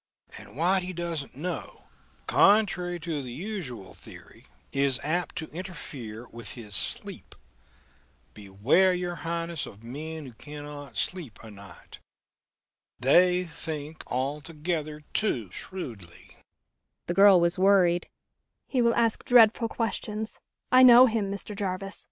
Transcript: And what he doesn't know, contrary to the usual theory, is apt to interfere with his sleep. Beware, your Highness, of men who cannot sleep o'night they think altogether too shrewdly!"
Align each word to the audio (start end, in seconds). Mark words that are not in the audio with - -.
And 0.39 0.57
what 0.57 0.81
he 0.81 0.93
doesn't 0.93 1.37
know, 1.37 1.83
contrary 2.25 2.99
to 3.01 3.21
the 3.21 3.31
usual 3.31 3.93
theory, 3.93 4.47
is 4.71 4.99
apt 5.03 5.35
to 5.35 5.47
interfere 5.51 6.27
with 6.29 6.53
his 6.53 6.73
sleep. 6.75 7.35
Beware, 8.33 8.95
your 8.95 9.13
Highness, 9.17 9.67
of 9.67 9.83
men 9.83 10.25
who 10.25 10.33
cannot 10.33 10.97
sleep 10.97 11.45
o'night 11.45 11.99
they 12.99 13.43
think 13.43 14.01
altogether 14.11 15.01
too 15.13 15.51
shrewdly!" 15.51 16.35